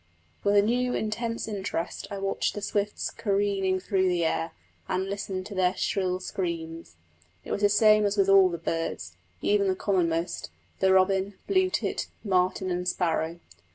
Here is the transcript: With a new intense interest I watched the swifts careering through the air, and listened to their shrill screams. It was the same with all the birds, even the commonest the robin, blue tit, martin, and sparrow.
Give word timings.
With 0.43 0.55
a 0.55 0.63
new 0.63 0.95
intense 0.95 1.47
interest 1.47 2.07
I 2.09 2.17
watched 2.17 2.55
the 2.55 2.61
swifts 2.63 3.11
careering 3.11 3.79
through 3.79 4.07
the 4.09 4.25
air, 4.25 4.49
and 4.89 5.03
listened 5.07 5.45
to 5.45 5.53
their 5.53 5.77
shrill 5.77 6.19
screams. 6.19 6.95
It 7.45 7.51
was 7.51 7.61
the 7.61 7.69
same 7.69 8.01
with 8.05 8.27
all 8.27 8.49
the 8.49 8.57
birds, 8.57 9.15
even 9.43 9.67
the 9.67 9.75
commonest 9.75 10.49
the 10.79 10.91
robin, 10.91 11.35
blue 11.45 11.69
tit, 11.69 12.07
martin, 12.23 12.71
and 12.71 12.87
sparrow. 12.87 13.41